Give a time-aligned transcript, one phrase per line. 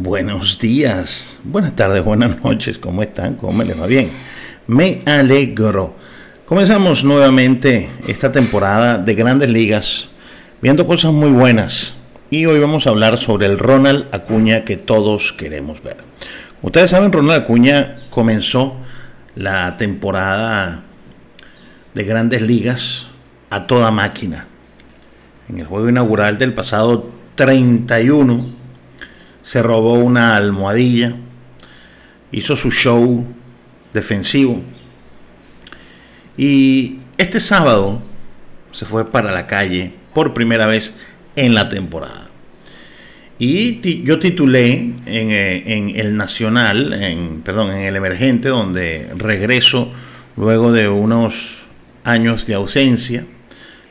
[0.00, 3.34] Buenos días, buenas tardes, buenas noches, ¿cómo están?
[3.34, 4.12] ¿Cómo les va bien?
[4.68, 5.96] Me alegro.
[6.46, 10.08] Comenzamos nuevamente esta temporada de grandes ligas,
[10.62, 11.94] viendo cosas muy buenas.
[12.30, 15.96] Y hoy vamos a hablar sobre el Ronald Acuña que todos queremos ver.
[16.62, 18.76] Ustedes saben, Ronald Acuña comenzó
[19.34, 20.84] la temporada
[21.94, 23.08] de grandes ligas
[23.50, 24.46] a toda máquina.
[25.48, 28.57] En el juego inaugural del pasado 31
[29.48, 31.14] se robó una almohadilla,
[32.32, 33.24] hizo su show
[33.94, 34.60] defensivo
[36.36, 38.02] y este sábado
[38.72, 40.92] se fue para la calle por primera vez
[41.34, 42.26] en la temporada.
[43.38, 44.72] Y yo titulé
[45.06, 49.90] en, eh, en, el Nacional, en, perdón, en el Emergente, donde regreso
[50.36, 51.60] luego de unos
[52.04, 53.24] años de ausencia,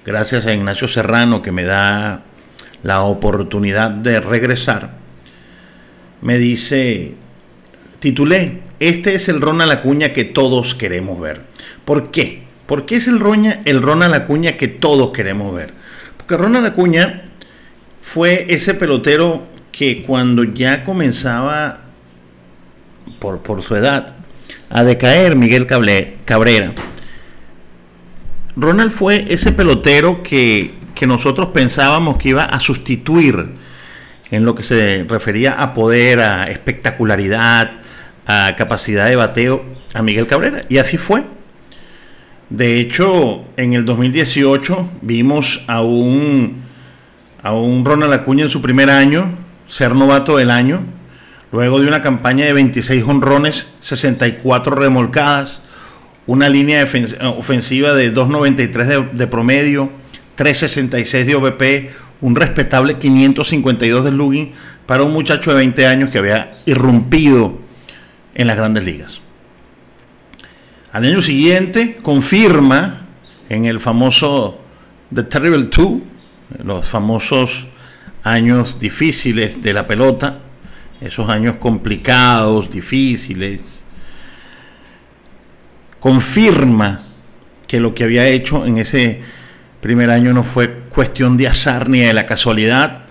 [0.05, 2.25] gracias a Ignacio Serrano que me da
[2.83, 4.96] la oportunidad de regresar
[6.21, 7.15] me dice,
[7.99, 11.41] titulé, este es el Ronald Acuña que todos queremos ver.
[11.85, 12.43] ¿Por qué?
[12.65, 15.73] ¿Por qué es el, Roña, el Ronald Acuña que todos queremos ver?
[16.17, 17.29] Porque Ronald Acuña
[18.01, 21.81] fue ese pelotero que cuando ya comenzaba,
[23.19, 24.15] por, por su edad,
[24.69, 26.73] a decaer Miguel Cabrera,
[28.55, 33.49] Ronald fue ese pelotero que, que nosotros pensábamos que iba a sustituir
[34.31, 37.71] en lo que se refería a poder, a espectacularidad,
[38.25, 40.61] a capacidad de bateo a Miguel Cabrera.
[40.69, 41.23] Y así fue.
[42.49, 46.63] De hecho, en el 2018 vimos a un,
[47.43, 49.37] a un Ronald Acuña en su primer año
[49.67, 50.81] ser novato del año,
[51.51, 55.61] luego de una campaña de 26 honrones, 64 remolcadas,
[56.25, 56.85] una línea
[57.37, 59.89] ofensiva de 2.93 de, de promedio,
[60.37, 61.91] 3.66 de OVP,
[62.21, 64.51] un respetable 552 de Lugin
[64.85, 67.59] para un muchacho de 20 años que había irrumpido
[68.33, 69.21] en las grandes ligas.
[70.91, 73.07] Al año siguiente confirma
[73.49, 74.59] en el famoso
[75.13, 76.01] The Terrible Two,
[76.63, 77.67] los famosos
[78.23, 80.39] años difíciles de la pelota,
[81.01, 83.85] esos años complicados, difíciles,
[85.99, 87.03] confirma
[87.67, 89.21] que lo que había hecho en ese
[89.87, 93.03] primer año no fue cuestión de azar ni de la casualidad.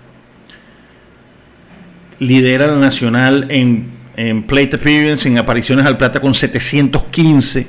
[2.18, 7.66] Lidera la Nacional en, en Plate Appearance, en apariciones al plata con 715.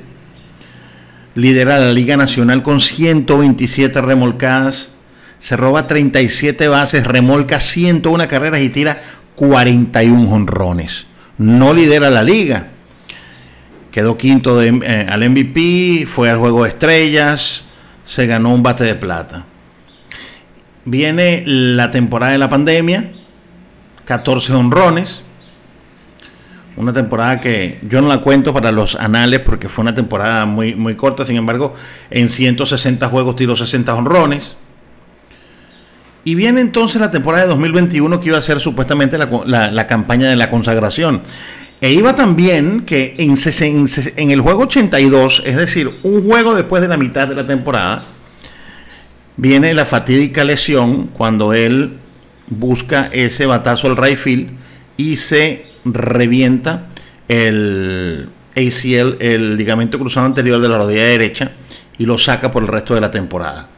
[1.36, 4.90] Lidera la Liga Nacional con 127 remolcadas.
[5.38, 9.02] Se roba 37 bases, remolca 101 carreras y tira
[9.36, 11.06] 41 honrones.
[11.38, 12.66] No lidera la liga.
[13.90, 17.64] Quedó quinto eh, al MVP, fue al juego de estrellas,
[18.08, 19.44] se ganó un bate de plata.
[20.86, 23.10] Viene la temporada de la pandemia,
[24.06, 25.22] 14 honrones.
[26.76, 30.74] Una temporada que yo no la cuento para los anales porque fue una temporada muy,
[30.74, 31.26] muy corta.
[31.26, 31.74] Sin embargo,
[32.08, 34.56] en 160 juegos tiró 60 honrones.
[36.24, 40.28] Y viene entonces la temporada de 2021 que iba a ser supuestamente la, la campaña
[40.28, 41.22] de la consagración.
[41.80, 46.96] E iba también que en, el juego 82, es decir, un juego después de la
[46.96, 48.04] mitad de la temporada,
[49.36, 51.98] viene la fatídica lesión cuando él
[52.48, 54.50] busca ese batazo al right field
[54.96, 56.88] y se revienta
[57.28, 61.52] el ACL, el ligamento cruzado anterior de la rodilla derecha,
[61.96, 63.68] y lo saca por el resto de la temporada.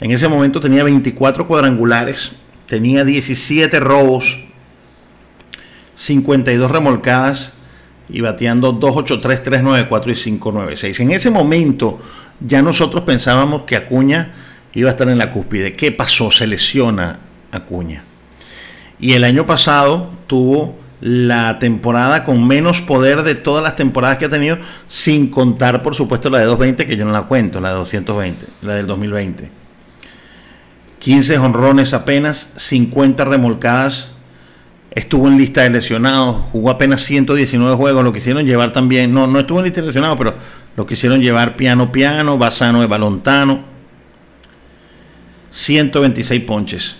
[0.00, 2.32] En ese momento tenía 24 cuadrangulares,
[2.66, 4.38] tenía 17 robos,
[5.96, 7.54] 52 remolcadas
[8.08, 11.00] y bateando 283, 394 y 596.
[11.00, 12.00] En ese momento
[12.40, 14.32] ya nosotros pensábamos que Acuña
[14.74, 15.74] iba a estar en la cúspide.
[15.74, 16.30] ¿Qué pasó?
[16.30, 17.20] Se lesiona
[17.50, 18.04] Acuña.
[18.98, 24.24] Y el año pasado tuvo la temporada con menos poder de todas las temporadas que
[24.24, 27.70] ha tenido, sin contar, por supuesto, la de 220, que yo no la cuento, la
[27.70, 29.50] de 220, la del 2020.
[30.98, 34.13] 15 honrones apenas, 50 remolcadas
[34.94, 39.40] estuvo en lista de lesionados, jugó apenas 119 juegos, lo quisieron llevar también, no, no
[39.40, 40.34] estuvo en lista de lesionados, pero
[40.76, 43.64] lo quisieron llevar piano piano, Basano de Balontano,
[45.50, 46.96] 126 ponches.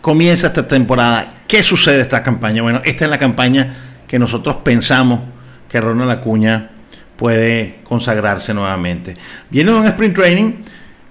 [0.00, 1.34] comienza esta temporada.
[1.46, 2.62] ¿Qué sucede esta campaña?
[2.62, 5.20] Bueno, esta es la campaña que nosotros pensamos
[5.68, 6.70] que Ronald Acuña
[7.16, 9.16] puede consagrarse nuevamente.
[9.50, 10.52] Viene un sprint training.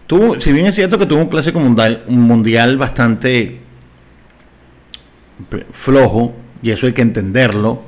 [0.06, 3.67] Tuvo, si bien es cierto que tuvo un clásico mundial, un mundial bastante
[5.72, 7.84] flojo, y eso hay que entenderlo,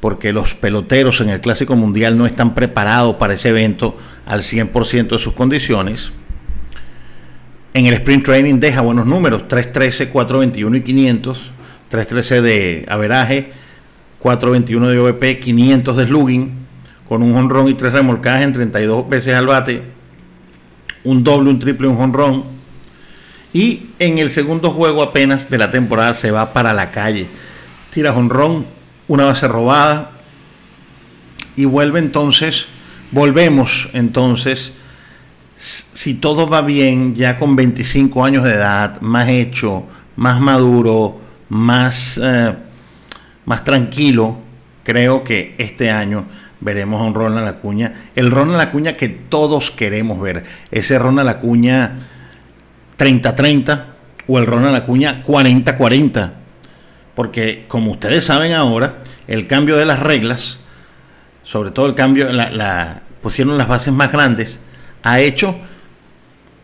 [0.00, 3.96] porque los peloteros en el clásico mundial no están preparados para ese evento
[4.26, 6.12] al 100% de sus condiciones.
[7.74, 11.40] En el sprint training deja buenos números, 313, 421 y 500,
[11.88, 13.52] 313 de averaje,
[14.18, 16.52] 421 de OVP, 500 de slugging,
[17.08, 19.82] con un honrón y tres remolcajes en 32 veces al bate,
[21.04, 22.44] un doble, un triple, un honrón.
[23.52, 27.26] Y en el segundo juego apenas de la temporada se va para la calle.
[27.90, 28.64] Tira honrón,
[29.08, 30.10] una base robada.
[31.56, 32.66] Y vuelve entonces,
[33.10, 34.72] volvemos entonces,
[35.54, 39.84] si todo va bien, ya con 25 años de edad, más hecho,
[40.16, 41.20] más maduro,
[41.50, 42.54] más, eh,
[43.44, 44.38] más tranquilo,
[44.82, 46.24] creo que este año
[46.60, 51.96] veremos a un Ronald Acuña, el Ronald Acuña que todos queremos ver, ese Ronald Acuña
[53.02, 53.84] 30-30
[54.28, 56.30] o el Ronald Acuña 40-40,
[57.16, 60.60] porque como ustedes saben ahora, el cambio de las reglas,
[61.42, 64.62] sobre todo el cambio, la, la, pusieron las bases más grandes,
[65.02, 65.58] ha hecho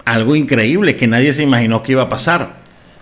[0.05, 2.59] algo increíble que nadie se imaginó que iba a pasar,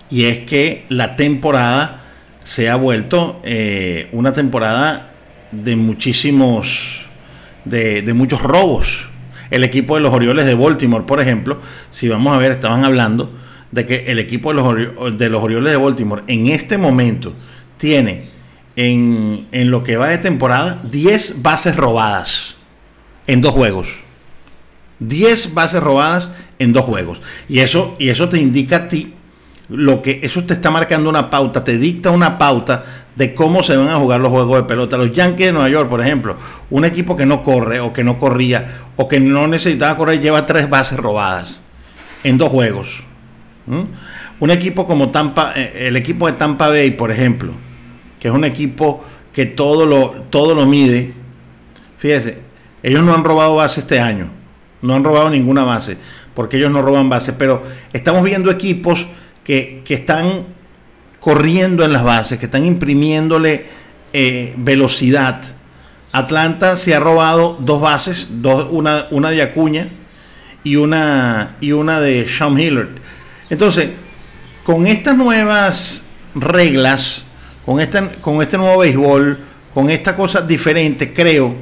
[0.08, 2.04] y es que la temporada
[2.42, 5.10] se ha vuelto eh, una temporada
[5.52, 7.04] de muchísimos,
[7.66, 9.10] de, de, muchos robos.
[9.50, 11.60] El equipo de los Orioles de Baltimore, por ejemplo,
[11.90, 13.32] si vamos a ver, estaban hablando
[13.70, 17.34] de que el equipo de los, de los Orioles de Baltimore en este momento
[17.76, 18.30] tiene
[18.76, 22.56] en, en lo que va de temporada 10 bases robadas
[23.26, 23.88] en dos juegos.
[24.98, 27.20] 10 bases robadas en dos juegos.
[27.48, 29.12] Y eso, y eso te indica a ti
[29.68, 33.76] lo que eso te está marcando una pauta, te dicta una pauta de cómo se
[33.76, 34.96] van a jugar los juegos de pelota.
[34.96, 36.36] Los Yankees de Nueva York, por ejemplo,
[36.70, 40.46] un equipo que no corre o que no corría o que no necesitaba correr, lleva
[40.46, 41.62] tres bases robadas
[42.22, 42.88] en dos juegos.
[44.38, 47.52] Un equipo como Tampa, eh, el equipo de Tampa Bay, por ejemplo,
[48.20, 49.02] que es un equipo
[49.32, 51.14] que todo lo, todo lo mide.
[51.98, 52.38] Fíjese,
[52.82, 54.28] ellos no han robado base este año,
[54.82, 55.96] no han robado ninguna base,
[56.34, 59.06] porque ellos no roban bases, pero estamos viendo equipos
[59.42, 60.44] que, que están
[61.26, 63.66] corriendo en las bases, que están imprimiéndole
[64.12, 65.42] eh, velocidad.
[66.12, 68.28] Atlanta se ha robado dos bases,
[68.70, 69.88] una, de Acuña
[70.62, 72.90] y una, y una de Sean Hillard.
[73.50, 73.88] Entonces,
[74.62, 76.06] con estas nuevas
[76.36, 77.24] reglas,
[77.64, 79.40] con, esta, con este nuevo béisbol,
[79.74, 81.56] con esta cosa diferente, creo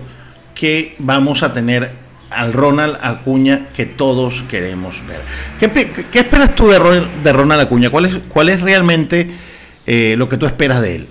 [0.55, 1.91] que vamos a tener
[2.29, 5.23] al Ronald Acuña que todos queremos ver.
[5.59, 7.89] ¿Qué, qué esperas tú de, de Ronald Acuña?
[7.89, 9.54] ¿Cuál es, cuál es realmente
[9.87, 11.09] eh, lo que tú esperas de él.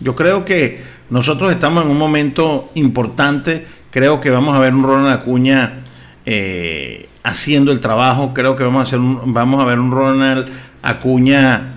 [0.00, 3.66] Yo creo que nosotros estamos en un momento importante.
[3.90, 5.80] Creo que vamos a ver un Ronald Acuña
[6.24, 8.32] eh, haciendo el trabajo.
[8.32, 10.48] Creo que vamos a, hacer vamos a ver un Ronald
[10.82, 11.74] Acuña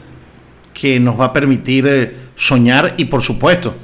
[0.74, 3.76] que nos va a permitir eh, soñar y por supuesto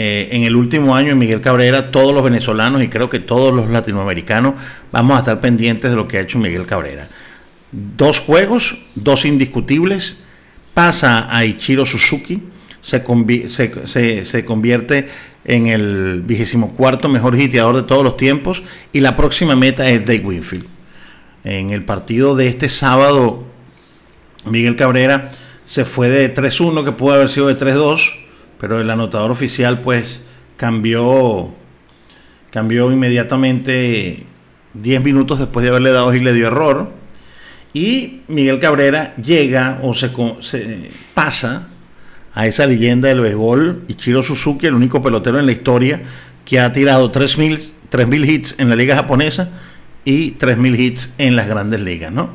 [0.00, 3.68] en el último año en Miguel Cabrera todos los venezolanos y creo que todos los
[3.68, 4.54] latinoamericanos
[4.92, 7.08] vamos a estar pendientes de lo que ha hecho Miguel Cabrera.
[7.72, 10.18] Dos juegos, dos indiscutibles
[10.78, 12.40] pasa a Ichiro Suzuki,
[12.80, 15.08] se, convierte
[15.44, 20.06] en el vigésimo cuarto mejor hiteador de todos los tiempos y la próxima meta es
[20.06, 20.66] Dave Winfield.
[21.42, 23.42] En el partido de este sábado,
[24.44, 25.32] Miguel Cabrera
[25.64, 28.12] se fue de 3-1, que pudo haber sido de 3-2,
[28.60, 30.22] pero el anotador oficial pues
[30.56, 31.50] cambió,
[32.52, 34.26] cambió inmediatamente
[34.74, 36.97] 10 minutos después de haberle dado y le dio error.
[37.78, 40.10] Y Miguel Cabrera llega o se,
[41.14, 41.68] pasa
[42.34, 46.02] a esa leyenda del béisbol, Ichiro Suzuki, el único pelotero en la historia
[46.44, 49.50] que ha tirado 3.000 hits en la liga japonesa
[50.04, 52.30] y 3.000 hits en las grandes ligas, ¿no?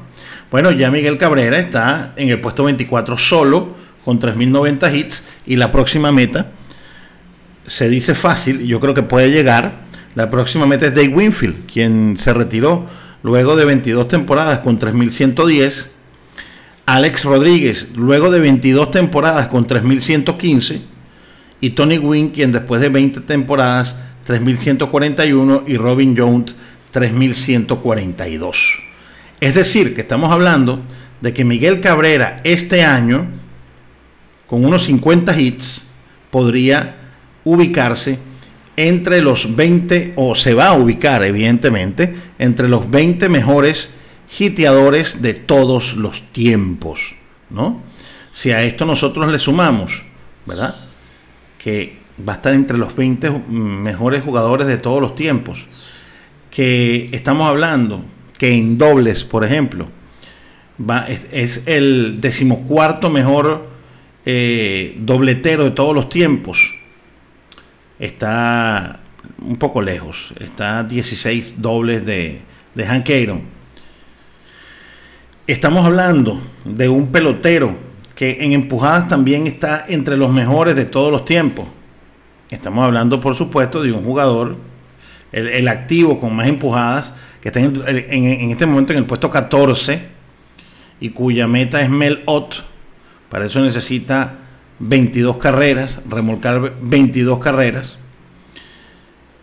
[0.50, 5.74] Bueno, ya Miguel Cabrera está en el puesto 24 solo con 3.090 hits y la
[5.74, 6.52] próxima meta
[7.68, 9.84] se dice fácil, yo creo que puede llegar.
[10.16, 12.88] La próxima meta es Dave Winfield, quien se retiró
[13.24, 15.88] luego de 22 temporadas con 3.110.
[16.86, 20.82] Alex Rodríguez, luego de 22 temporadas con 3.115.
[21.62, 23.96] Y Tony Wynn, quien después de 20 temporadas,
[24.28, 25.64] 3.141.
[25.66, 26.56] Y Robin Jones,
[26.94, 28.56] 3.142.
[29.40, 30.82] Es decir, que estamos hablando
[31.22, 33.28] de que Miguel Cabrera este año,
[34.46, 35.88] con unos 50 hits,
[36.30, 36.96] podría
[37.46, 38.20] ubicarse
[38.76, 43.90] entre los 20, o se va a ubicar evidentemente, entre los 20 mejores
[44.40, 47.16] hiteadores de todos los tiempos,
[47.50, 47.82] ¿no?
[48.32, 50.02] Si a esto nosotros le sumamos,
[50.46, 50.76] ¿verdad?
[51.60, 55.66] Que va a estar entre los 20 mejores jugadores de todos los tiempos.
[56.50, 58.04] Que estamos hablando
[58.38, 59.88] que en dobles, por ejemplo,
[60.80, 63.68] va, es, el decimocuarto mejor
[64.26, 66.74] eh, dobletero de todos los tiempos.
[68.00, 69.00] Está
[69.40, 70.34] un poco lejos.
[70.40, 72.42] Está 16 dobles de,
[72.76, 73.42] de Hank Aaron.
[75.46, 77.76] Estamos hablando de un pelotero
[78.16, 81.68] que en empujadas también está entre los mejores de todos los tiempos.
[82.50, 84.56] Estamos hablando, por supuesto, de un jugador,
[85.32, 90.02] el, activo con más empujadas, que está en, este momento en el puesto 14
[91.00, 92.56] y cuya meta es Mel Ott.
[93.30, 94.36] Para eso necesita
[94.86, 97.98] 22 carreras, remolcar 22 carreras.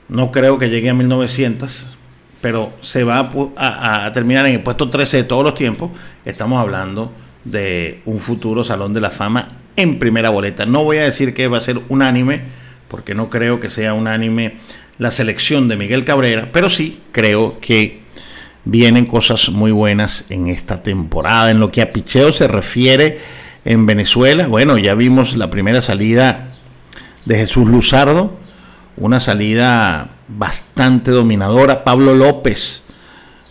[0.09, 1.97] No creo que llegue a 1900,
[2.40, 5.90] pero se va a, a, terminar en el puesto 13 de todos los tiempos.
[6.25, 7.12] Estamos hablando
[7.44, 10.66] de un futuro Salón de la Fama en primera boleta.
[10.66, 12.42] No voy a decir que va a ser unánime,
[12.88, 14.56] porque no creo que sea unánime
[14.99, 18.00] la selección de Miguel Cabrera, pero sí creo que
[18.66, 21.50] vienen cosas muy buenas en esta temporada.
[21.50, 23.18] En lo que a picheo se refiere
[23.64, 26.55] en Venezuela, bueno, ya vimos la primera salida
[27.25, 28.38] de Jesús Luzardo,
[28.97, 31.85] una salida bastante dominadora.
[31.85, 32.85] Pablo López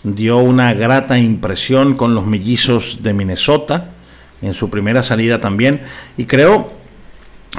[0.04, 3.92] dio una grata impresión con los mellizos de Minnesota
[4.42, 5.82] en su primera salida también.
[6.18, 6.72] Y creo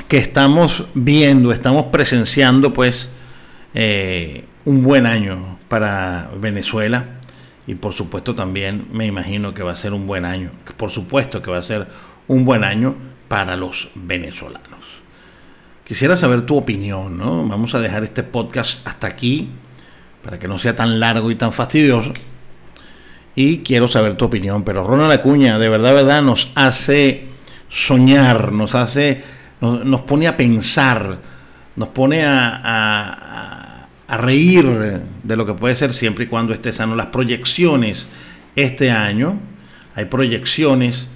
[0.08, 3.10] que estamos viendo, estamos presenciando pues
[3.74, 7.04] eh, un buen año para Venezuela.
[7.66, 10.50] Y por supuesto también me imagino que va a ser un buen año.
[10.76, 11.86] Por supuesto que va a ser
[12.30, 12.94] un buen año
[13.26, 14.78] para los venezolanos.
[15.84, 17.44] Quisiera saber tu opinión, ¿no?
[17.48, 19.48] Vamos a dejar este podcast hasta aquí
[20.22, 22.12] para que no sea tan largo y tan fastidioso
[23.34, 24.62] y quiero saber tu opinión.
[24.62, 27.26] Pero Ronald Acuña, de verdad, verdad, nos hace
[27.68, 29.24] soñar, nos hace,
[29.60, 31.18] nos, pone a pensar,
[31.74, 36.94] nos pone a, a, reír de lo que puede ser siempre y cuando esté sano.
[36.94, 38.06] Las proyecciones
[38.54, 39.34] este año,
[39.96, 41.08] hay proyecciones,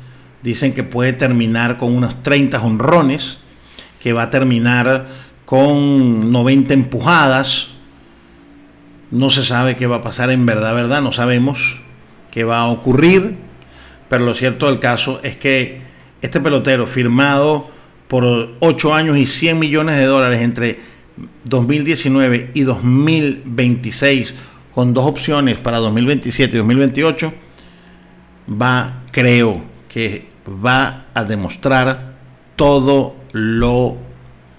[0.45, 3.39] dicen que puede terminar con unos 30 honrones,
[3.99, 5.09] que va a terminar
[5.47, 7.69] con 90 empujadas.
[9.11, 11.81] No se sabe qué va a pasar en verdad, verdad, no sabemos
[12.31, 13.37] que va a ocurrir,
[14.09, 15.81] pero lo cierto del caso es que
[16.21, 17.71] este pelotero firmado
[18.07, 20.79] por 8 años y 100 millones de dólares entre
[21.45, 24.35] 2019 y 2026,
[24.75, 27.33] con dos opciones para 2027 y 2028,
[28.61, 32.15] va, creo que va a demostrar
[32.57, 33.97] todo lo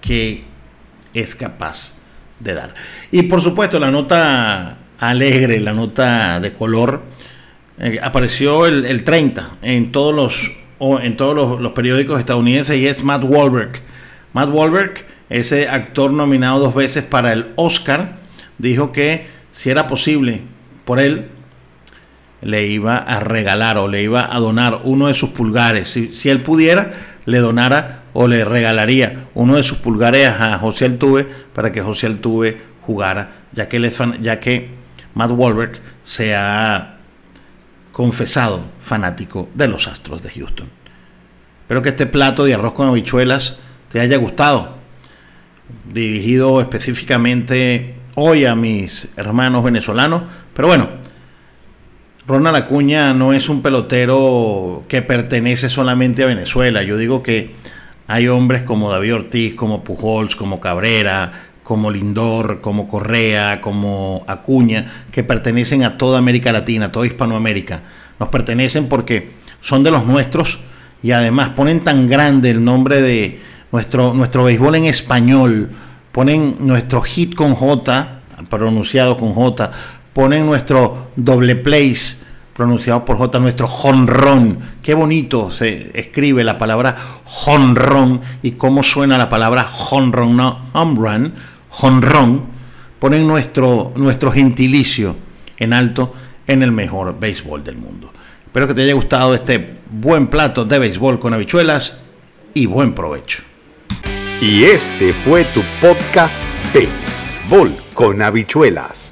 [0.00, 0.44] que
[1.14, 1.94] es capaz
[2.40, 2.74] de dar.
[3.10, 7.02] Y por supuesto la nota alegre, la nota de color,
[7.78, 13.24] eh, apareció el, 30 en todos los en todos los, periódicos estadounidenses y es Matt
[13.24, 13.80] Wahlberg.
[14.34, 18.16] Matt Wahlberg, ese actor nominado dos veces para el Oscar,
[18.58, 20.42] dijo que si era posible
[20.84, 21.28] por él,
[22.42, 25.88] le iba a regalar o le iba a donar uno de sus pulgares.
[25.88, 26.92] Si, si él pudiera,
[27.24, 32.06] le donara o le regalaría uno de sus pulgares a José Altuve para que José
[32.06, 34.70] Altuve jugara, ya que, él ya que
[35.14, 36.96] Matt Wahlberg se ha
[37.92, 40.68] confesado fanático de los Astros de Houston.
[41.62, 43.58] Espero que este plato de arroz con habichuelas
[43.90, 44.76] te haya gustado.
[45.92, 50.22] Dirigido específicamente hoy a mis hermanos venezolanos.
[50.54, 50.88] Pero bueno,
[52.26, 56.82] Ronald Acuña no es un pelotero que pertenece solamente a Venezuela.
[56.82, 57.54] Yo digo que
[58.08, 61.30] hay hombres como David Ortiz, como Pujols, como Cabrera,
[61.62, 67.82] como Lindor, como Correa, como Acuña, que pertenecen a toda América Latina, toda Hispanoamérica.
[68.18, 69.30] Nos pertenecen porque
[69.60, 70.58] son de los nuestros
[71.04, 73.40] y además ponen tan grande el nombre de
[73.70, 75.70] nuestro, nuestro béisbol en español,
[76.10, 79.70] ponen nuestro hit con J, pronunciado con J,
[80.16, 82.16] ponen nuestro doble place
[82.54, 84.58] pronunciado por J, nuestro jonrón.
[84.82, 90.94] Qué bonito se escribe la palabra jonrón y cómo suena la palabra jonrón, no home
[90.98, 91.34] run
[91.68, 92.44] jonrón,
[92.98, 95.16] ponen nuestro, nuestro gentilicio
[95.58, 96.14] en alto
[96.46, 98.10] en el mejor béisbol del mundo.
[98.46, 101.98] Espero que te haya gustado este buen plato de béisbol con habichuelas
[102.54, 103.42] y buen provecho.
[104.40, 106.42] Y este fue tu podcast
[106.72, 109.05] Béisbol con habichuelas.